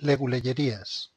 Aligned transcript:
Leguleyerías. 0.00 1.12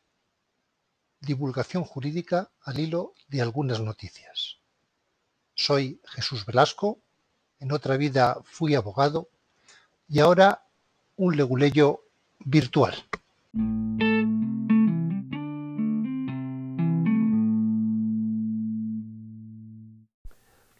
Divulgación 1.19 1.83
jurídica 1.83 2.51
al 2.61 2.79
hilo 2.79 3.13
de 3.27 3.41
algunas 3.41 3.79
noticias. 3.79 4.57
Soy 5.53 6.01
Jesús 6.05 6.45
Velasco, 6.45 6.99
en 7.59 7.71
otra 7.71 7.97
vida 7.97 8.41
fui 8.43 8.73
abogado 8.73 9.29
y 10.07 10.19
ahora 10.19 10.65
un 11.15 11.37
leguleyo 11.37 12.05
virtual. 12.39 12.95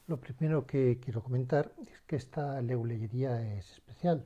Lo 0.07 0.20
primero 0.20 0.65
que 0.65 0.99
quiero 0.99 1.21
comentar 1.21 1.71
es 1.86 2.02
que 2.07 2.15
esta 2.15 2.61
leguleyería 2.61 3.57
es 3.57 3.70
especial 3.73 4.25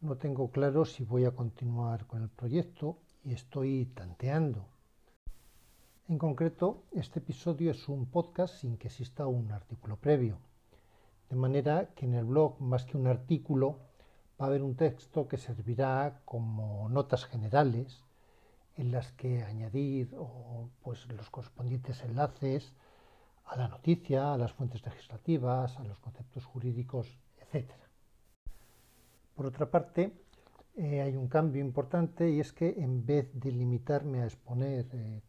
no 0.00 0.16
tengo 0.16 0.50
claro 0.50 0.84
si 0.84 1.04
voy 1.04 1.24
a 1.24 1.30
continuar 1.30 2.06
con 2.06 2.22
el 2.22 2.28
proyecto 2.28 2.98
y 3.24 3.32
estoy 3.32 3.86
tanteando. 3.86 4.66
En 6.08 6.18
concreto, 6.18 6.84
este 6.92 7.18
episodio 7.18 7.70
es 7.70 7.88
un 7.88 8.06
podcast 8.06 8.54
sin 8.60 8.76
que 8.76 8.88
exista 8.88 9.26
un 9.26 9.50
artículo 9.50 9.96
previo. 9.96 10.38
De 11.30 11.36
manera 11.36 11.90
que 11.94 12.06
en 12.06 12.14
el 12.14 12.24
blog, 12.24 12.60
más 12.60 12.84
que 12.84 12.96
un 12.96 13.06
artículo, 13.06 13.80
va 14.40 14.46
a 14.46 14.48
haber 14.48 14.62
un 14.62 14.76
texto 14.76 15.26
que 15.26 15.38
servirá 15.38 16.20
como 16.24 16.88
notas 16.90 17.24
generales 17.24 18.04
en 18.76 18.92
las 18.92 19.10
que 19.12 19.42
añadir 19.42 20.14
pues, 20.82 21.06
los 21.08 21.30
correspondientes 21.30 22.02
enlaces 22.02 22.72
a 23.46 23.56
la 23.56 23.68
noticia, 23.68 24.34
a 24.34 24.38
las 24.38 24.52
fuentes 24.52 24.84
legislativas, 24.84 25.78
a 25.78 25.84
los 25.84 25.98
conceptos 25.98 26.44
jurídicos, 26.44 27.18
etc. 27.40 27.85
Por 29.36 29.44
otra 29.44 29.70
parte, 29.70 30.12
eh, 30.76 31.02
hay 31.02 31.14
un 31.14 31.28
cambio 31.28 31.60
importante 31.60 32.30
y 32.30 32.40
es 32.40 32.54
que 32.54 32.74
en 32.78 33.04
vez 33.04 33.28
de 33.34 33.52
limitarme 33.52 34.22
a 34.22 34.24
exponer 34.24 34.86
eh, 34.94 35.22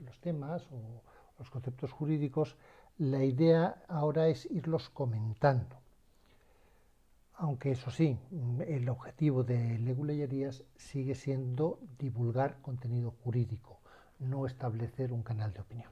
los 0.00 0.18
temas 0.20 0.66
o 0.72 1.02
los 1.38 1.50
conceptos 1.50 1.92
jurídicos, 1.92 2.56
la 2.96 3.22
idea 3.22 3.82
ahora 3.88 4.28
es 4.28 4.50
irlos 4.50 4.88
comentando. 4.88 5.76
Aunque 7.34 7.72
eso 7.72 7.90
sí, 7.90 8.18
el 8.66 8.88
objetivo 8.88 9.44
de 9.44 9.78
Leguleyerías 9.78 10.64
sigue 10.76 11.14
siendo 11.14 11.78
divulgar 11.98 12.60
contenido 12.62 13.10
jurídico, 13.22 13.80
no 14.18 14.46
establecer 14.46 15.12
un 15.12 15.22
canal 15.22 15.52
de 15.52 15.60
opinión. 15.60 15.90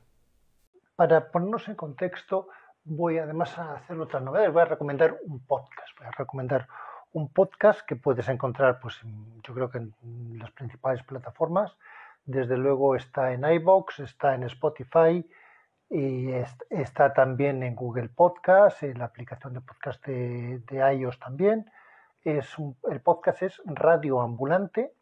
Para 0.96 1.30
ponernos 1.30 1.68
en 1.68 1.74
contexto, 1.74 2.48
voy 2.84 3.18
además 3.18 3.58
a 3.58 3.74
hacer 3.74 3.98
otras 3.98 4.22
novedades. 4.22 4.52
Voy 4.52 4.62
a 4.62 4.66
recomendar 4.66 5.18
un 5.26 5.40
podcast, 5.40 5.98
voy 5.98 6.06
a 6.06 6.10
recomendar 6.12 6.68
un 7.12 7.32
podcast 7.32 7.80
que 7.86 7.96
puedes 7.96 8.28
encontrar, 8.28 8.80
pues 8.80 8.96
yo 9.42 9.54
creo 9.54 9.70
que 9.70 9.78
en 9.78 10.38
las 10.38 10.50
principales 10.52 11.02
plataformas. 11.02 11.76
Desde 12.24 12.56
luego 12.56 12.94
está 12.94 13.32
en 13.32 13.44
iBox, 13.44 14.00
está 14.00 14.34
en 14.34 14.44
Spotify 14.44 15.26
y 15.88 16.30
está 16.70 17.12
también 17.12 17.62
en 17.64 17.74
Google 17.74 18.08
Podcast, 18.08 18.82
en 18.84 18.98
la 18.98 19.06
aplicación 19.06 19.54
de 19.54 19.60
podcast 19.60 20.06
de, 20.06 20.94
iOS 20.94 21.18
también. 21.18 21.70
Es 22.22 22.54
el 22.88 23.00
podcast 23.00 23.42
es 23.42 23.60
Radio 23.64 24.20
Ambulante 24.20 24.92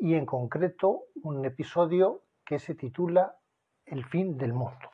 y 0.00 0.14
en 0.14 0.24
concreto 0.24 1.02
un 1.22 1.44
episodio 1.44 2.22
que 2.44 2.58
se 2.58 2.74
titula 2.74 3.36
El 3.84 4.04
fin 4.04 4.38
del 4.38 4.54
mundo. 4.54 4.90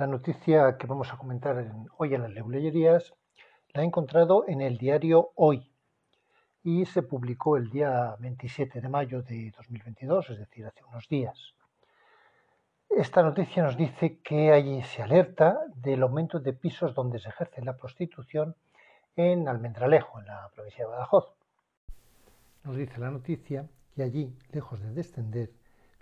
La 0.00 0.06
noticia 0.06 0.78
que 0.78 0.86
vamos 0.86 1.12
a 1.12 1.18
comentar 1.18 1.62
hoy 1.98 2.14
en 2.14 2.22
las 2.22 2.30
leguleyerías 2.30 3.12
la 3.74 3.82
he 3.82 3.84
encontrado 3.84 4.48
en 4.48 4.62
el 4.62 4.78
diario 4.78 5.32
Hoy 5.34 5.70
y 6.64 6.86
se 6.86 7.02
publicó 7.02 7.58
el 7.58 7.68
día 7.68 8.16
27 8.18 8.80
de 8.80 8.88
mayo 8.88 9.20
de 9.20 9.52
2022, 9.54 10.30
es 10.30 10.38
decir, 10.38 10.64
hace 10.64 10.82
unos 10.84 11.06
días. 11.06 11.52
Esta 12.88 13.22
noticia 13.22 13.62
nos 13.62 13.76
dice 13.76 14.20
que 14.20 14.52
allí 14.52 14.82
se 14.84 15.02
alerta 15.02 15.58
del 15.74 16.02
aumento 16.02 16.40
de 16.40 16.54
pisos 16.54 16.94
donde 16.94 17.18
se 17.18 17.28
ejerce 17.28 17.62
la 17.62 17.76
prostitución 17.76 18.56
en 19.16 19.48
Almendralejo, 19.48 20.18
en 20.18 20.28
la 20.28 20.48
provincia 20.54 20.86
de 20.86 20.92
Badajoz. 20.92 21.34
Nos 22.64 22.74
dice 22.74 22.98
la 22.98 23.10
noticia 23.10 23.68
que 23.94 24.02
allí, 24.02 24.34
lejos 24.50 24.80
de 24.80 24.94
descender, 24.94 25.50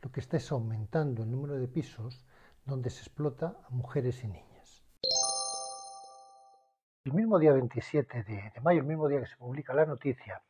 lo 0.03 0.12
que 0.12 0.21
está 0.21 0.37
es 0.37 0.53
aumentando 0.53 1.25
el 1.25 1.33
número 1.33 1.56
de 1.56 1.67
pisos 1.67 2.25
donde 2.69 2.91
se 2.91 3.01
explota 3.01 3.56
a 3.67 3.71
mujeres 3.71 4.23
y 4.23 4.29
niñas. 4.29 4.84
El 7.05 7.15
mismo 7.15 7.39
día 7.39 7.53
27 7.55 8.23
de, 8.25 8.53
mayo, 8.61 8.81
el 8.81 8.87
mismo 8.87 9.09
día 9.09 9.21
que 9.21 9.27
se 9.27 9.37
publica 9.39 9.73
la 9.73 9.87
noticia, 9.87 10.43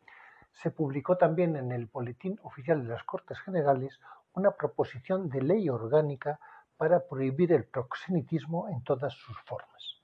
se 0.52 0.72
publicó 0.72 1.16
también 1.16 1.54
en 1.54 1.70
el 1.70 1.86
Boletín 1.86 2.36
Oficial 2.42 2.82
de 2.82 2.88
las 2.92 3.04
Cortes 3.04 3.38
Generales 3.38 4.00
una 4.32 4.50
proposición 4.50 5.28
de 5.28 5.42
ley 5.42 5.68
orgánica 5.68 6.40
para 6.76 7.06
prohibir 7.06 7.52
el 7.52 7.64
proxenetismo 7.64 8.68
en 8.68 8.82
todas 8.82 9.12
sus 9.12 9.38
formas. 9.42 10.02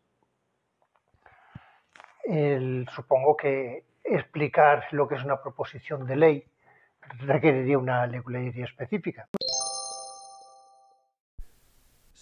supongo 2.94 3.36
que 3.36 3.84
explicar 4.04 4.84
lo 4.92 5.08
que 5.08 5.16
es 5.16 5.24
una 5.24 5.42
proposición 5.42 6.06
de 6.06 6.16
ley 6.16 6.46
requeriría 7.18 7.78
una 7.78 8.06
ley 8.06 8.52
específica. 8.62 9.28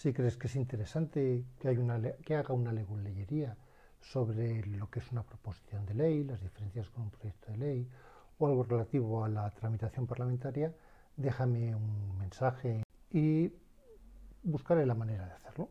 Si 0.03 0.11
crees 0.11 0.35
que 0.35 0.47
es 0.47 0.57
interesante 0.57 1.45
que, 1.61 1.69
haga 2.35 2.53
una 2.53 2.73
leguleyería 2.73 3.55
sobre 4.01 4.61
lo 4.65 4.89
que 4.89 4.99
es 4.99 5.09
una 5.13 5.23
proposición 5.23 5.85
de 5.85 5.93
ley, 5.93 6.25
las 6.25 6.41
diferencias 6.41 6.89
con 6.89 7.03
un 7.03 7.09
proyecto 7.09 7.53
de 7.53 7.57
ley 7.57 7.89
o 8.37 8.47
algo 8.47 8.63
relativo 8.63 9.23
a 9.23 9.29
la 9.29 9.49
tramitación 9.51 10.05
parlamentaria, 10.05 10.75
déjame 11.15 11.73
un 11.73 12.17
mensaje 12.17 12.83
y 13.11 13.49
buscaré 14.43 14.85
la 14.85 14.93
manera 14.93 15.25
de 15.25 15.31
hacerlo. 15.35 15.69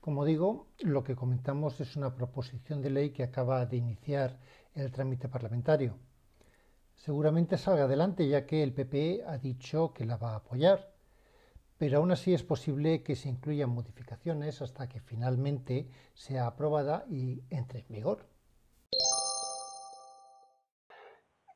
Como 0.00 0.24
digo, 0.24 0.68
lo 0.82 1.02
que 1.02 1.16
comentamos 1.16 1.80
es 1.80 1.96
una 1.96 2.14
proposición 2.14 2.80
de 2.80 2.90
ley 2.90 3.10
que 3.10 3.24
acaba 3.24 3.66
de 3.66 3.78
iniciar 3.78 4.38
el 4.76 4.92
trámite 4.92 5.28
parlamentario 5.28 5.98
seguramente 7.04 7.58
salga 7.58 7.84
adelante 7.84 8.26
ya 8.26 8.46
que 8.46 8.62
el 8.62 8.72
PPE 8.72 9.24
ha 9.26 9.36
dicho 9.36 9.92
que 9.92 10.06
la 10.06 10.16
va 10.16 10.30
a 10.32 10.36
apoyar, 10.36 10.90
pero 11.76 11.98
aún 11.98 12.10
así 12.12 12.32
es 12.32 12.42
posible 12.42 13.02
que 13.02 13.14
se 13.14 13.28
incluyan 13.28 13.68
modificaciones 13.68 14.62
hasta 14.62 14.88
que 14.88 15.00
finalmente 15.00 15.90
sea 16.14 16.46
aprobada 16.46 17.04
y 17.10 17.42
entre 17.50 17.80
en 17.80 17.88
vigor. 17.90 18.26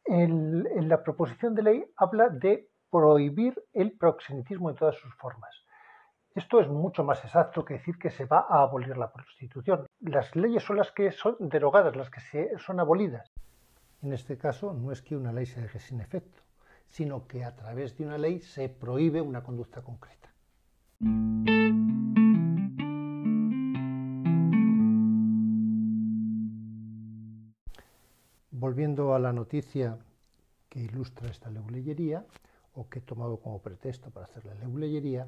En, 0.05 0.87
la 0.87 1.03
proposición 1.03 1.55
de 1.55 1.63
ley 1.63 1.85
habla 1.97 2.29
de 2.29 2.69
prohibir 2.91 3.55
el 3.73 3.93
proxenetismo 3.93 4.69
en 4.69 4.77
todas 4.77 4.97
sus 4.97 5.15
formas. 5.15 5.55
Esto 6.35 6.61
es 6.61 6.69
mucho 6.69 7.05
más 7.05 7.25
exacto 7.25 7.65
que 7.65 7.75
decir 7.75 7.99
que 7.99 8.11
se 8.11 8.27
va 8.27 8.45
a 8.51 8.65
abolir 8.65 8.99
la 8.99 9.11
prostitución. 9.11 9.87
Las 10.01 10.37
leyes 10.37 10.63
son 10.63 10.77
las 10.77 10.93
que 10.93 11.11
son 11.11 11.37
derogadas, 11.41 11.97
las 11.97 12.11
que 12.11 12.21
son 12.59 12.81
abolidas. 12.81 13.33
En 14.01 14.13
este 14.13 14.39
caso, 14.39 14.73
no 14.73 14.93
es 14.93 15.03
que 15.03 15.17
una 15.17 15.33
ley 15.33 15.47
se 15.47 15.61
deje 15.61 15.81
sin 15.81 16.01
efecto, 16.01 16.41
sino 16.89 17.27
que 17.27 17.45
a 17.45 17.57
través 17.57 17.97
de 17.97 18.05
una 18.05 18.17
ley 18.17 18.41
se 18.41 18.69
prohíbe 18.69 19.21
una 19.21 19.43
conducta 19.43 19.83
concreta. 19.83 20.33
Volviendo 28.53 29.15
a 29.15 29.19
la 29.19 29.33
noticia 29.33 29.99
que 30.69 30.81
ilustra 30.81 31.29
esta 31.29 31.51
leguleyería, 31.51 32.25
o 32.75 32.89
que 32.89 33.01
he 33.01 33.03
tomado 33.03 33.39
como 33.39 33.61
pretexto 33.61 34.11
para 34.11 34.27
hacer 34.27 34.45
la 34.45 34.55
leguleyería, 34.55 35.27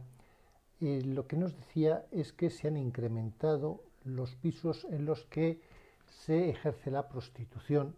eh, 0.80 1.02
lo 1.04 1.26
que 1.26 1.36
nos 1.36 1.56
decía 1.56 2.06
es 2.12 2.32
que 2.32 2.50
se 2.50 2.68
han 2.68 2.76
incrementado 2.76 3.82
los 4.04 4.36
pisos 4.36 4.86
en 4.90 5.04
los 5.06 5.24
que 5.24 5.60
se 6.08 6.50
ejerce 6.50 6.92
la 6.92 7.08
prostitución 7.08 7.96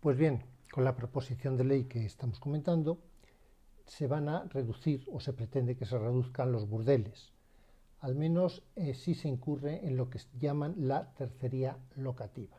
pues 0.00 0.16
bien, 0.16 0.44
con 0.70 0.84
la 0.84 0.94
proposición 0.94 1.56
de 1.56 1.64
ley 1.64 1.84
que 1.84 2.04
estamos 2.04 2.38
comentando, 2.38 3.00
se 3.86 4.06
van 4.06 4.28
a 4.28 4.44
reducir 4.44 5.04
o 5.10 5.18
se 5.18 5.32
pretende 5.32 5.76
que 5.76 5.86
se 5.86 5.98
reduzcan 5.98 6.52
los 6.52 6.68
burdeles. 6.68 7.32
Al 8.00 8.14
menos 8.14 8.62
eh, 8.76 8.94
si 8.94 9.14
se 9.14 9.28
incurre 9.28 9.84
en 9.86 9.96
lo 9.96 10.08
que 10.08 10.20
llaman 10.38 10.74
la 10.76 11.12
tercería 11.14 11.78
locativa, 11.96 12.58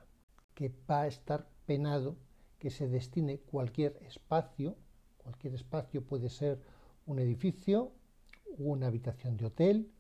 que 0.54 0.74
va 0.90 1.04
a 1.04 1.08
estar 1.08 1.48
penado 1.66 2.18
que 2.58 2.72
se 2.72 2.90
destine 2.90 3.40
cualquier 3.40 3.98
espacio, 4.02 4.76
cualquier 5.18 5.54
espacio 5.54 6.04
puede 6.04 6.30
ser 6.30 6.62
un 7.06 7.20
edificio, 7.20 7.94
una 8.58 8.88
habitación 8.88 9.38
de 9.38 9.46
hotel, 9.46 9.92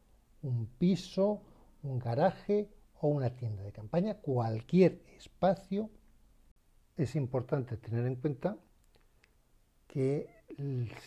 un 0.41 0.65
piso, 0.65 1.41
un 1.83 1.99
garaje 1.99 2.69
o 2.99 3.07
una 3.07 3.29
tienda 3.29 3.63
de 3.63 3.71
campaña, 3.71 4.15
cualquier 4.15 5.01
espacio 5.15 5.89
es 7.03 7.15
importante 7.15 7.77
tener 7.77 8.05
en 8.05 8.15
cuenta 8.15 8.57
que 9.87 10.29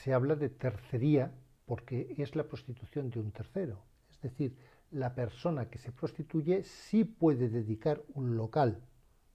se 0.02 0.14
habla 0.14 0.36
de 0.36 0.48
tercería 0.48 1.32
porque 1.66 2.14
es 2.16 2.34
la 2.34 2.44
prostitución 2.44 3.10
de 3.10 3.20
un 3.20 3.30
tercero. 3.30 3.82
Es 4.10 4.20
decir, 4.22 4.56
la 4.90 5.14
persona 5.14 5.68
que 5.68 5.78
se 5.78 5.92
prostituye 5.92 6.64
sí 6.64 7.04
puede 7.04 7.48
dedicar 7.48 8.02
un 8.14 8.36
local 8.36 8.80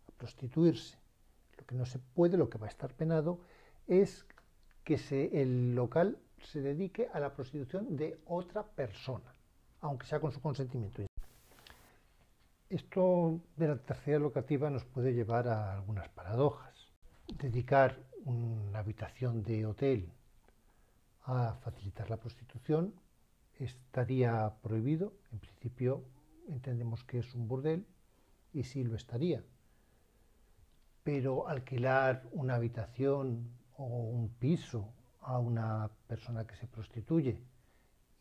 a 0.07 0.11
prostituirse. 0.17 0.97
Lo 1.57 1.65
que 1.65 1.75
no 1.75 1.85
se 1.85 1.99
puede, 1.99 2.37
lo 2.37 2.49
que 2.49 2.57
va 2.57 2.65
a 2.65 2.69
estar 2.69 2.93
penado, 2.93 3.39
es 3.87 4.25
que 4.83 4.99
el 5.33 5.75
local 5.75 6.17
se 6.41 6.61
dedique 6.61 7.07
a 7.13 7.19
la 7.19 7.33
prostitución 7.33 7.95
de 7.95 8.19
otra 8.25 8.63
persona, 8.63 9.35
aunque 9.81 10.05
sea 10.05 10.19
con 10.19 10.31
su 10.31 10.41
consentimiento. 10.41 11.06
Esto 12.69 13.39
de 13.55 13.69
la 13.69 13.77
tercera 13.77 14.19
locativa 14.19 14.69
nos 14.69 14.83
puede 14.83 15.13
llevar 15.13 15.47
a 15.47 15.71
algunas 15.71 16.09
paradojas. 16.09 16.75
Dedicar 17.41 17.97
una 18.25 18.79
habitación 18.79 19.41
de 19.41 19.65
hotel 19.65 20.11
a 21.23 21.53
facilitar 21.63 22.09
la 22.09 22.17
prostitución 22.17 22.93
estaría 23.57 24.53
prohibido. 24.61 25.13
En 25.31 25.39
principio 25.39 26.03
entendemos 26.49 27.05
que 27.05 27.19
es 27.19 27.33
un 27.35 27.47
burdel 27.47 27.85
y 28.51 28.63
sí 28.63 28.83
lo 28.83 28.97
estaría. 28.97 29.45
Pero 31.05 31.47
alquilar 31.47 32.27
una 32.33 32.55
habitación 32.55 33.49
o 33.77 33.85
un 33.85 34.27
piso 34.27 34.91
a 35.21 35.39
una 35.39 35.89
persona 36.07 36.45
que 36.45 36.57
se 36.57 36.67
prostituye 36.67 37.41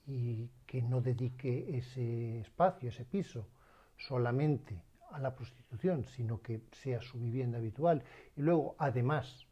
y 0.07 0.49
que 0.67 0.83
no 0.83 1.01
dedique 1.01 1.77
ese 1.77 2.39
espacio, 2.39 2.91
ese 2.91 3.05
piso, 3.05 3.49
solamente 3.97 4.83
a 5.11 5.19
la 5.19 5.35
prostitución, 5.35 6.05
sino 6.05 6.41
que 6.43 6.63
sea 6.73 7.01
su 7.01 7.19
vivienda 7.19 7.59
habitual 7.59 8.03
y 8.37 8.43
luego 8.43 8.77
además 8.79 9.47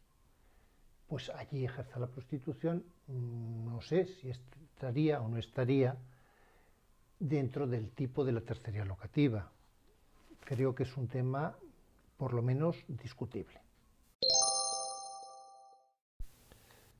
pues 1.07 1.31
allí 1.31 1.65
ejerza 1.65 1.99
la 1.99 2.07
prostitución, 2.07 2.85
mm, 3.07 3.65
no 3.67 3.81
sé 3.81 4.07
si 4.07 4.31
estaría 4.31 5.21
o 5.21 5.29
no 5.29 5.37
estaría 5.37 5.97
dentro 7.19 7.67
del 7.67 7.91
tipo 7.91 8.25
de 8.25 8.33
la 8.33 8.41
tercería 8.41 8.85
locativa. 8.85 9.53
Creo 10.41 10.75
que 10.75 10.83
es 10.83 10.97
un 10.97 11.09
tema 11.09 11.57
por 12.17 12.33
lo 12.33 12.43
menos 12.43 12.85
discutible. 12.89 13.61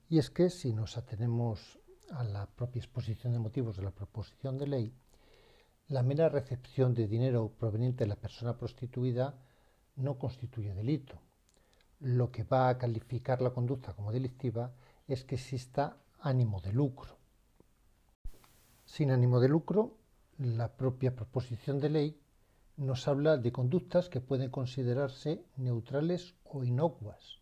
Y 0.09 0.19
es 0.19 0.29
que 0.29 0.49
si 0.49 0.73
nos 0.73 0.97
atenemos 0.97 1.79
a 2.11 2.23
la 2.23 2.45
propia 2.45 2.79
exposición 2.79 3.33
de 3.33 3.39
motivos 3.39 3.75
de 3.75 3.83
la 3.83 3.91
proposición 3.91 4.57
de 4.57 4.67
ley, 4.67 4.93
la 5.87 6.01
mera 6.01 6.29
recepción 6.29 6.93
de 6.93 7.07
dinero 7.07 7.51
proveniente 7.59 8.03
de 8.03 8.09
la 8.09 8.15
persona 8.15 8.57
prostituida 8.57 9.35
no 9.95 10.17
constituye 10.17 10.73
delito. 10.73 11.19
Lo 11.99 12.31
que 12.31 12.43
va 12.43 12.69
a 12.69 12.77
calificar 12.77 13.41
la 13.41 13.51
conducta 13.51 13.93
como 13.93 14.11
delictiva 14.11 14.73
es 15.07 15.23
que 15.23 15.35
exista 15.35 15.97
ánimo 16.19 16.59
de 16.61 16.73
lucro. 16.73 17.17
Sin 18.83 19.11
ánimo 19.11 19.39
de 19.39 19.49
lucro, 19.49 19.97
la 20.37 20.75
propia 20.75 21.15
proposición 21.15 21.79
de 21.79 21.89
ley 21.89 22.21
nos 22.77 23.07
habla 23.07 23.37
de 23.37 23.51
conductas 23.51 24.09
que 24.09 24.21
pueden 24.21 24.49
considerarse 24.49 25.45
neutrales 25.55 26.35
o 26.43 26.63
inocuas 26.63 27.39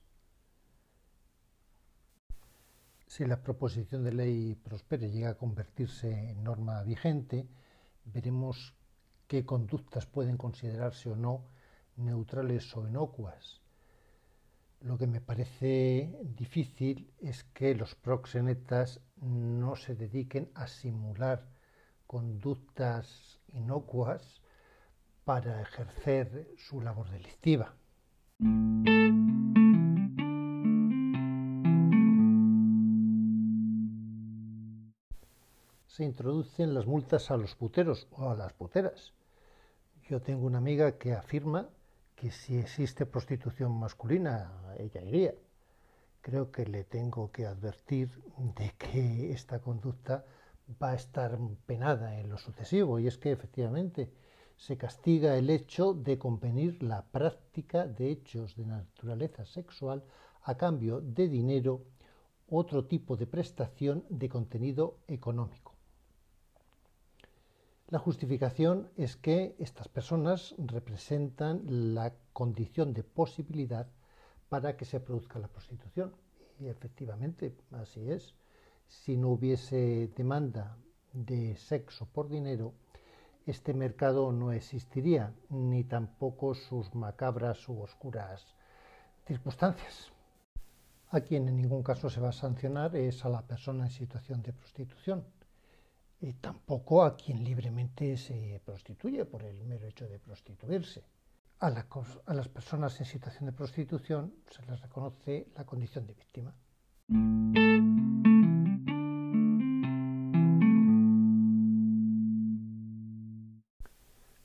Si 3.13 3.25
la 3.25 3.43
proposición 3.43 4.03
de 4.03 4.11
ley 4.11 4.55
prospere 4.55 5.07
y 5.07 5.11
llega 5.11 5.29
a 5.29 5.37
convertirse 5.37 6.31
en 6.31 6.43
norma 6.43 6.81
vigente, 6.81 7.47
veremos 8.05 8.75
qué 9.27 9.45
conductas 9.45 10.05
pueden 10.05 10.37
considerarse 10.37 11.09
o 11.09 11.15
no 11.15 11.45
neutrales 11.95 12.75
o 12.75 12.87
inocuas. 12.87 13.61
Lo 14.81 14.97
que 14.97 15.07
me 15.07 15.21
parece 15.21 16.13
difícil 16.23 17.13
es 17.19 17.43
que 17.45 17.73
los 17.73 17.95
proxenetas 17.95 18.99
no 19.21 19.75
se 19.75 19.95
dediquen 19.95 20.51
a 20.55 20.67
simular 20.67 21.47
conductas 22.05 23.39
inocuas 23.53 24.41
para 25.23 25.61
ejercer 25.61 26.49
su 26.57 26.81
labor 26.81 27.09
delictiva. 27.09 27.75
Se 35.95 36.03
introducen 36.03 36.73
las 36.73 36.87
multas 36.87 37.29
a 37.29 37.37
los 37.37 37.53
puteros 37.53 38.07
o 38.13 38.31
a 38.31 38.35
las 38.35 38.51
puteras. 38.53 39.13
Yo 40.09 40.23
tengo 40.23 40.47
una 40.47 40.57
amiga 40.57 40.97
que 40.97 41.13
afirma 41.13 41.69
que 42.15 42.31
si 42.31 42.57
existe 42.57 43.05
prostitución 43.05 43.77
masculina, 43.77 44.51
ella 44.79 45.03
iría. 45.03 45.35
Creo 46.19 46.51
que 46.51 46.65
le 46.65 46.83
tengo 46.83 47.31
que 47.31 47.45
advertir 47.45 48.09
de 48.55 48.71
que 48.71 49.33
esta 49.33 49.59
conducta 49.59 50.25
va 50.81 50.93
a 50.93 50.95
estar 50.95 51.37
penada 51.67 52.19
en 52.19 52.27
lo 52.27 52.39
sucesivo 52.39 52.97
y 52.97 53.05
es 53.05 53.19
que 53.19 53.31
efectivamente 53.31 54.11
se 54.55 54.77
castiga 54.77 55.37
el 55.37 55.47
hecho 55.51 55.93
de 55.93 56.17
convenir 56.17 56.81
la 56.81 57.03
práctica 57.03 57.85
de 57.85 58.09
hechos 58.09 58.55
de 58.55 58.65
naturaleza 58.65 59.45
sexual 59.45 60.03
a 60.41 60.55
cambio 60.55 61.01
de 61.01 61.27
dinero, 61.27 61.83
otro 62.49 62.85
tipo 62.85 63.15
de 63.15 63.27
prestación 63.27 64.03
de 64.09 64.27
contenido 64.27 64.97
económico. 65.07 65.72
La 67.89 67.99
justificación 67.99 68.89
es 68.95 69.17
que 69.17 69.55
estas 69.59 69.87
personas 69.87 70.55
representan 70.57 71.93
la 71.93 72.13
condición 72.31 72.93
de 72.93 73.03
posibilidad 73.03 73.87
para 74.49 74.77
que 74.77 74.85
se 74.85 74.99
produzca 74.99 75.37
la 75.37 75.49
prostitución. 75.49 76.13
Y 76.59 76.67
efectivamente, 76.67 77.55
así 77.71 78.09
es. 78.09 78.35
Si 78.87 79.17
no 79.17 79.29
hubiese 79.29 80.09
demanda 80.15 80.77
de 81.11 81.55
sexo 81.57 82.05
por 82.05 82.29
dinero, 82.29 82.73
este 83.45 83.73
mercado 83.73 84.31
no 84.31 84.53
existiría, 84.53 85.33
ni 85.49 85.83
tampoco 85.83 86.55
sus 86.55 86.95
macabras 86.95 87.67
u 87.67 87.81
oscuras 87.81 88.55
circunstancias. 89.27 90.11
A 91.09 91.21
quien 91.21 91.47
en 91.47 91.57
ningún 91.57 91.83
caso 91.83 92.09
se 92.09 92.21
va 92.21 92.29
a 92.29 92.33
sancionar 92.33 92.95
es 92.95 93.23
a 93.25 93.29
la 93.29 93.41
persona 93.41 93.85
en 93.85 93.91
situación 93.91 94.41
de 94.41 94.53
prostitución 94.53 95.25
y 96.23 96.31
tampoco 96.35 97.03
a 97.03 97.17
quien 97.17 97.43
libremente 97.43 98.15
se 98.15 98.61
prostituye 98.63 99.25
por 99.25 99.43
el 99.43 99.61
mero 99.65 99.85
hecho 99.85 100.07
de 100.07 100.19
prostituirse. 100.19 101.03
A, 101.59 101.67
a, 101.67 102.33
las 102.33 102.47
personas 102.47 102.97
en 103.01 103.05
situación 103.05 103.45
de 103.47 103.51
prostitución 103.51 104.33
se 104.49 104.65
les 104.65 104.79
reconoce 104.81 105.49
la 105.53 105.65
condición 105.65 106.07
de 106.07 106.13
víctima. 106.13 106.55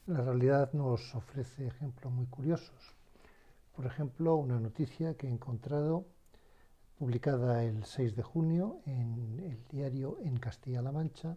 La 0.06 0.20
realidad 0.22 0.72
nos 0.72 1.14
ofrece 1.14 1.68
ejemplos 1.68 2.12
muy 2.12 2.26
curiosos. 2.26 2.96
Por 3.76 3.86
ejemplo, 3.86 4.34
una 4.34 4.58
noticia 4.58 5.16
que 5.16 5.28
he 5.28 5.30
encontrado 5.30 6.06
publicada 6.98 7.62
el 7.62 7.84
6 7.84 8.16
de 8.16 8.22
junio 8.24 8.80
en 8.84 9.38
el 9.38 9.64
diario 9.68 10.18
En 10.24 10.38
Castilla-La 10.38 10.90
Mancha, 10.90 11.36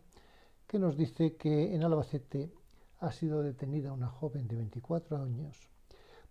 que 0.71 0.79
nos 0.79 0.95
dice 0.95 1.35
que 1.35 1.75
en 1.75 1.83
Albacete 1.83 2.49
ha 3.01 3.11
sido 3.11 3.43
detenida 3.43 3.91
una 3.91 4.07
joven 4.07 4.47
de 4.47 4.55
24 4.55 5.17
años 5.17 5.69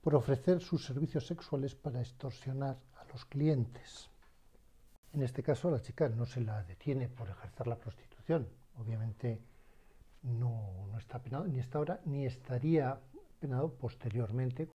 por 0.01 0.15
ofrecer 0.15 0.63
sus 0.63 0.83
servicios 0.83 1.27
sexuales 1.27 1.75
para 1.75 2.01
extorsionar 2.01 2.79
a 2.97 3.05
los 3.13 3.27
clientes. 3.27 4.09
En 5.13 5.21
este 5.21 5.43
caso, 5.43 5.71
la 5.71 5.83
chica 5.83 6.09
no 6.09 6.25
se 6.25 6.41
la 6.41 6.63
detiene 6.65 7.11
por 7.11 7.29
ejercer 7.29 7.67
la 7.67 7.77
prostitución. 7.77 8.49
Obviamente 8.79 9.43
no, 10.23 10.87
no 10.91 10.97
está 10.97 11.19
penado 11.19 11.47
ni 11.47 11.59
está 11.59 11.77
ahora, 11.77 12.01
ni 12.07 12.25
estaría 12.25 12.99
penado 13.41 13.75
posteriormente. 13.75 14.71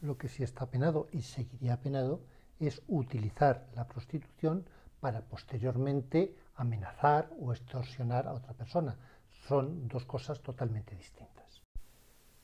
Lo 0.00 0.16
que 0.16 0.28
sí 0.28 0.44
está 0.44 0.70
penado 0.70 1.08
y 1.10 1.22
seguiría 1.22 1.80
penado 1.80 2.20
es 2.60 2.82
utilizar 2.86 3.66
la 3.74 3.88
prostitución 3.88 4.64
para 5.00 5.22
posteriormente 5.22 6.36
amenazar 6.58 7.30
o 7.40 7.52
extorsionar 7.52 8.26
a 8.26 8.34
otra 8.34 8.52
persona. 8.52 8.96
Son 9.46 9.88
dos 9.88 10.04
cosas 10.04 10.42
totalmente 10.42 10.94
distintas. 10.94 11.62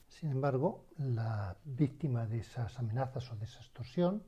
Sin 0.09 0.31
embargo, 0.31 0.87
la 0.97 1.57
víctima 1.65 2.27
de 2.27 2.39
esas 2.39 2.79
amenazas 2.79 3.31
o 3.33 3.37
de 3.37 3.45
esa 3.45 3.61
extorsión, 3.61 4.23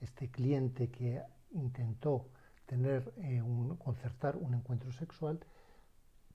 este 0.00 0.30
cliente 0.30 0.90
que 0.90 1.22
intentó 1.52 2.28
tener 2.66 3.12
eh, 3.18 3.42
concertar 3.78 4.36
un 4.36 4.54
encuentro 4.54 4.90
sexual, 4.92 5.38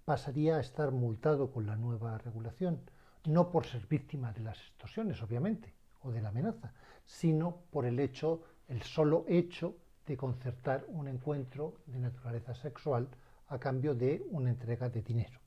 pasaría 0.05 0.57
a 0.57 0.59
estar 0.59 0.91
multado 0.91 1.51
con 1.51 1.65
la 1.65 1.75
nueva 1.75 2.17
regulación, 2.19 2.81
no 3.25 3.49
por 3.51 3.65
ser 3.65 3.87
víctima 3.87 4.31
de 4.33 4.41
las 4.41 4.57
extorsiones, 4.57 5.21
obviamente, 5.23 5.73
o 6.01 6.11
de 6.11 6.21
la 6.21 6.29
amenaza, 6.29 6.73
sino 7.05 7.63
por 7.71 7.85
el 7.85 7.99
hecho, 7.99 8.43
el 8.67 8.83
solo 8.83 9.25
hecho 9.27 9.77
de 10.05 10.17
concertar 10.17 10.85
un 10.89 11.07
encuentro 11.07 11.75
de 11.87 11.99
naturaleza 11.99 12.53
sexual 12.55 13.07
a 13.47 13.59
cambio 13.59 13.93
de 13.95 14.25
una 14.31 14.49
entrega 14.49 14.89
de 14.89 15.01
dinero. 15.01 15.39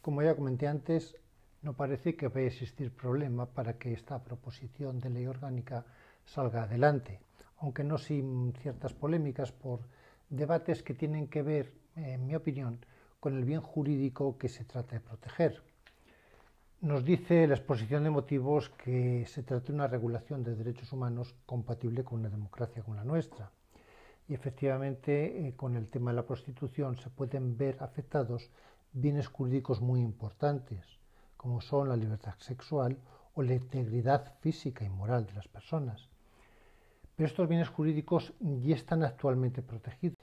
Como 0.00 0.22
ya 0.22 0.36
comenté 0.36 0.68
antes, 0.68 1.16
no 1.62 1.72
parece 1.72 2.14
que 2.14 2.28
vaya 2.28 2.46
a 2.46 2.54
existir 2.54 2.92
problema 2.92 3.46
para 3.46 3.76
que 3.76 3.92
esta 3.92 4.22
proposición 4.22 5.00
de 5.00 5.10
ley 5.10 5.26
orgánica 5.26 5.84
salga 6.24 6.62
adelante, 6.62 7.18
aunque 7.58 7.82
no 7.82 7.98
sin 7.98 8.52
ciertas 8.62 8.94
polémicas 8.94 9.50
por 9.50 9.80
debates 10.30 10.82
que 10.82 10.94
tienen 10.94 11.26
que 11.26 11.42
ver, 11.42 11.72
en 11.96 12.26
mi 12.26 12.36
opinión, 12.36 12.78
con 13.18 13.36
el 13.36 13.44
bien 13.44 13.60
jurídico 13.60 14.38
que 14.38 14.48
se 14.48 14.64
trata 14.64 14.94
de 14.94 15.00
proteger. 15.00 15.62
Nos 16.86 17.04
dice 17.04 17.48
la 17.48 17.56
exposición 17.56 18.04
de 18.04 18.10
motivos 18.10 18.68
que 18.68 19.26
se 19.26 19.42
trata 19.42 19.66
de 19.66 19.72
una 19.72 19.88
regulación 19.88 20.44
de 20.44 20.54
derechos 20.54 20.92
humanos 20.92 21.34
compatible 21.44 22.04
con 22.04 22.20
una 22.20 22.28
democracia 22.28 22.84
como 22.84 22.94
la 22.94 23.02
nuestra. 23.02 23.50
Y 24.28 24.34
efectivamente, 24.34 25.48
eh, 25.48 25.56
con 25.56 25.74
el 25.74 25.88
tema 25.88 26.12
de 26.12 26.18
la 26.18 26.26
prostitución 26.26 26.96
se 26.96 27.10
pueden 27.10 27.58
ver 27.58 27.76
afectados 27.80 28.52
bienes 28.92 29.26
jurídicos 29.26 29.80
muy 29.80 30.00
importantes, 30.00 30.86
como 31.36 31.60
son 31.60 31.88
la 31.88 31.96
libertad 31.96 32.34
sexual 32.38 32.96
o 33.34 33.42
la 33.42 33.54
integridad 33.54 34.34
física 34.38 34.84
y 34.84 34.88
moral 34.88 35.26
de 35.26 35.32
las 35.32 35.48
personas. 35.48 36.08
Pero 37.16 37.26
estos 37.26 37.48
bienes 37.48 37.68
jurídicos 37.68 38.32
ya 38.38 38.76
están 38.76 39.02
actualmente 39.02 39.60
protegidos. 39.60 40.16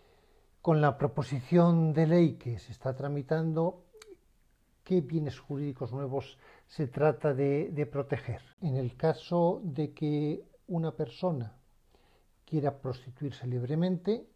Con 0.62 0.79
la 0.79 0.98
proposición 0.98 1.91
de 1.91 2.08
ley 2.08 2.34
que 2.36 2.58
se 2.58 2.72
está 2.72 2.96
tramitando, 2.96 3.83
¿qué 4.84 5.02
bienes 5.02 5.40
jurídicos 5.40 5.92
nuevos 5.92 6.38
se 6.68 6.88
trata 6.88 7.34
de, 7.34 7.88
proteger? 7.92 8.42
En 8.62 8.75
el 8.75 8.96
caso 8.96 9.62
de 9.63 9.94
que 9.94 10.44
una 10.68 10.92
persona 10.92 11.56
quiera 12.46 12.80
prostituirse 12.80 13.48
libremente, 13.48 14.28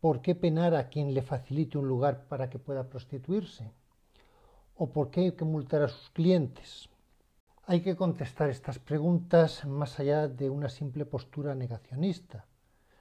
¿por 0.00 0.20
qué 0.20 0.34
penar 0.34 0.74
a 0.74 0.88
quien 0.88 1.14
le 1.14 1.22
facilite 1.22 1.78
un 1.78 1.88
lugar 1.88 2.26
para 2.26 2.50
que 2.50 2.58
pueda 2.58 2.88
prostituirse? 2.88 3.72
¿O 4.76 4.90
por 4.90 5.10
qué 5.10 5.20
hay 5.20 5.32
que 5.32 5.44
multar 5.44 5.82
a 5.82 5.88
sus 5.88 6.10
clientes? 6.10 6.88
Hay 7.66 7.82
que 7.82 7.94
contestar 7.94 8.50
estas 8.50 8.78
preguntas 8.78 9.64
más 9.64 10.00
allá 10.00 10.26
de 10.26 10.50
una 10.50 10.68
simple 10.68 11.04
postura 11.04 11.54
negacionista, 11.54 12.46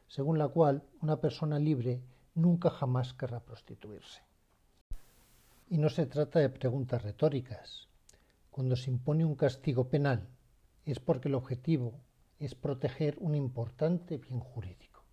según 0.07 0.37
la 0.37 0.49
cual 0.49 0.83
una 1.01 1.19
persona 1.19 1.57
libre 1.57 2.03
nunca 2.35 2.69
jamás 2.69 3.13
querrá 3.13 3.39
prostituirse. 3.39 4.28
Y 5.71 5.77
no 5.77 5.89
se 5.89 6.07
trata 6.07 6.39
de 6.39 6.49
preguntas 6.49 7.03
retóricas. 7.03 7.87
Cuando 8.49 8.75
se 8.75 8.89
impone 8.89 9.23
un 9.23 9.35
castigo 9.35 9.87
penal 9.87 10.27
es 10.83 10.99
porque 10.99 11.27
el 11.27 11.35
objetivo 11.35 12.01
es 12.39 12.55
proteger 12.55 13.15
un 13.19 13.35
importante 13.35 14.17
bien 14.17 14.39
jurídico. 14.39 15.03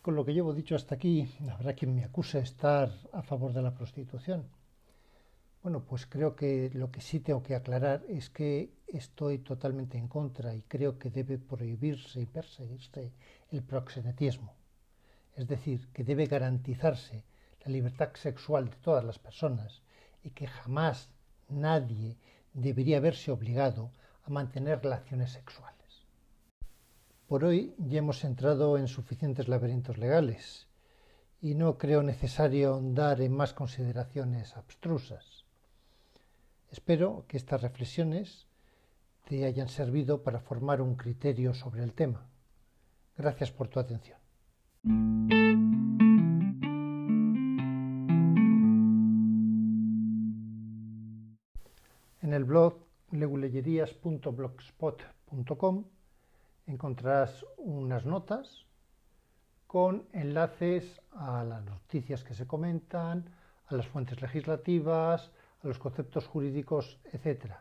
Con 0.00 0.14
lo 0.14 0.24
que 0.24 0.32
llevo 0.32 0.54
dicho 0.54 0.76
hasta 0.76 0.94
aquí, 0.94 1.28
habrá 1.50 1.72
quien 1.72 1.92
me 1.96 2.04
acuse 2.04 2.38
de 2.38 2.44
estar 2.44 2.92
a 3.12 3.22
favor 3.22 3.52
de 3.52 3.62
la 3.62 3.74
prostitución. 3.74 4.46
Bueno, 5.60 5.84
pues 5.84 6.06
creo 6.06 6.36
que 6.36 6.70
lo 6.72 6.92
que 6.92 7.00
sí 7.00 7.18
tengo 7.18 7.42
que 7.42 7.56
aclarar 7.56 8.04
es 8.08 8.30
que 8.30 8.74
estoy 8.86 9.38
totalmente 9.38 9.98
en 9.98 10.06
contra 10.06 10.54
y 10.54 10.62
creo 10.62 11.00
que 11.00 11.10
debe 11.10 11.38
prohibirse 11.38 12.20
y 12.20 12.26
perseguirse 12.26 13.12
el 13.50 13.64
proxenetismo. 13.64 14.54
Es 15.34 15.48
decir, 15.48 15.88
que 15.92 16.04
debe 16.04 16.26
garantizarse 16.26 17.24
la 17.64 17.72
libertad 17.72 18.10
sexual 18.14 18.70
de 18.70 18.76
todas 18.76 19.04
las 19.04 19.18
personas 19.18 19.82
y 20.22 20.30
que 20.30 20.46
jamás 20.46 21.10
nadie 21.48 22.16
debería 22.52 23.00
verse 23.00 23.30
obligado 23.30 23.90
a 24.24 24.30
mantener 24.30 24.82
relaciones 24.82 25.32
sexuales. 25.32 25.74
Por 27.26 27.44
hoy 27.44 27.74
ya 27.78 27.98
hemos 27.98 28.22
entrado 28.24 28.78
en 28.78 28.86
suficientes 28.86 29.48
laberintos 29.48 29.98
legales 29.98 30.68
y 31.40 31.54
no 31.54 31.78
creo 31.78 32.02
necesario 32.02 32.80
dar 32.82 33.20
en 33.20 33.32
más 33.32 33.52
consideraciones 33.52 34.56
abstrusas. 34.56 35.44
Espero 36.70 37.24
que 37.28 37.36
estas 37.36 37.62
reflexiones 37.62 38.46
te 39.28 39.44
hayan 39.46 39.68
servido 39.68 40.22
para 40.22 40.40
formar 40.40 40.80
un 40.80 40.96
criterio 40.96 41.54
sobre 41.54 41.82
el 41.82 41.92
tema. 41.92 42.28
Gracias 43.16 43.50
por 43.50 43.68
tu 43.68 43.80
atención. 43.80 44.23
En 44.86 45.30
el 52.20 52.44
blog 52.44 52.74
leguleyerías.blogspot.com 53.10 55.84
encontrarás 56.66 57.46
unas 57.56 58.04
notas 58.04 58.66
con 59.66 60.06
enlaces 60.12 61.00
a 61.12 61.42
las 61.44 61.64
noticias 61.64 62.22
que 62.22 62.34
se 62.34 62.46
comentan, 62.46 63.30
a 63.66 63.74
las 63.74 63.86
fuentes 63.86 64.20
legislativas, 64.20 65.32
a 65.62 65.66
los 65.66 65.78
conceptos 65.78 66.26
jurídicos, 66.26 67.00
etc. 67.10 67.54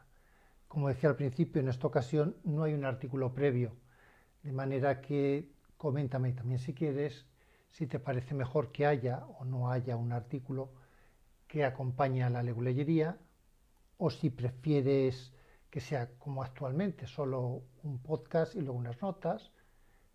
Como 0.67 0.89
decía 0.89 1.09
al 1.09 1.15
principio, 1.15 1.61
en 1.61 1.69
esta 1.69 1.87
ocasión 1.87 2.35
no 2.43 2.63
hay 2.63 2.73
un 2.73 2.83
artículo 2.83 3.33
previo, 3.33 3.77
de 4.41 4.51
manera 4.51 4.99
que 4.99 5.52
coméntame 5.83 6.31
también 6.31 6.59
si 6.59 6.73
quieres 6.73 7.25
si 7.69 7.87
te 7.87 7.99
parece 7.99 8.33
mejor 8.33 8.71
que 8.71 8.85
haya 8.85 9.25
o 9.37 9.43
no 9.43 9.69
haya 9.69 9.97
un 9.97 10.13
artículo 10.13 10.71
que 11.45 11.65
acompañe 11.65 12.23
a 12.23 12.29
la 12.29 12.41
leguleyería 12.41 13.17
o 13.97 14.09
si 14.09 14.29
prefieres 14.29 15.33
que 15.69 15.81
sea 15.81 16.09
como 16.19 16.41
actualmente, 16.41 17.05
solo 17.05 17.63
un 17.83 18.01
podcast 18.01 18.55
y 18.55 18.61
luego 18.61 18.79
unas 18.79 19.01
notas, 19.01 19.51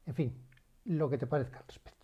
en 0.07 0.15
fin, 0.15 0.47
lo 0.87 1.11
que 1.11 1.19
te 1.19 1.27
parezca 1.27 1.59
al 1.59 1.67
respecto. 1.67 1.98